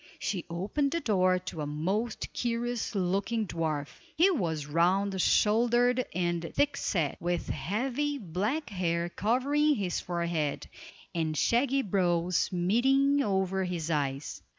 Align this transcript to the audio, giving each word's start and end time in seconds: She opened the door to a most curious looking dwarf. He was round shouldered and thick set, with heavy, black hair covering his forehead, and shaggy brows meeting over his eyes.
She 0.17 0.45
opened 0.49 0.89
the 0.93 0.99
door 0.99 1.37
to 1.37 1.61
a 1.61 1.67
most 1.67 2.33
curious 2.33 2.95
looking 2.95 3.45
dwarf. 3.45 3.99
He 4.15 4.31
was 4.31 4.65
round 4.65 5.21
shouldered 5.21 6.03
and 6.15 6.41
thick 6.55 6.75
set, 6.75 7.21
with 7.21 7.49
heavy, 7.49 8.17
black 8.17 8.71
hair 8.71 9.09
covering 9.09 9.75
his 9.75 9.99
forehead, 9.99 10.67
and 11.13 11.37
shaggy 11.37 11.83
brows 11.83 12.51
meeting 12.51 13.21
over 13.21 13.63
his 13.63 13.91
eyes. 13.91 14.41